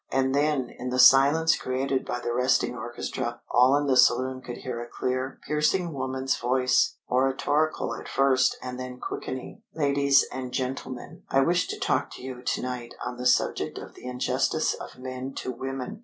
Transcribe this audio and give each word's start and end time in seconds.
And 0.11 0.33
then, 0.33 0.71
in 0.79 0.89
the 0.89 0.97
silence 0.97 1.55
created 1.55 2.07
by 2.07 2.19
the 2.21 2.33
resting 2.33 2.75
orchestra, 2.75 3.39
all 3.51 3.77
in 3.77 3.85
the 3.85 3.95
saloon 3.95 4.41
could 4.41 4.57
hear 4.57 4.81
a 4.81 4.87
clear, 4.89 5.39
piercing 5.45 5.93
woman's 5.93 6.35
voice, 6.37 6.95
oratorical 7.07 7.93
at 7.93 8.07
first 8.07 8.57
and 8.63 8.79
then 8.79 8.99
quickening: 8.99 9.61
"Ladies 9.75 10.25
and 10.31 10.51
gentlemen: 10.51 11.21
I 11.29 11.41
wish 11.41 11.67
to 11.67 11.79
talk 11.79 12.09
to 12.15 12.23
you 12.23 12.41
to 12.41 12.61
night 12.63 12.95
on 13.05 13.17
the 13.17 13.27
subject 13.27 13.77
of 13.77 13.93
the 13.93 14.05
injustice 14.07 14.73
of 14.73 14.97
men 14.97 15.35
to 15.35 15.51
women." 15.51 15.99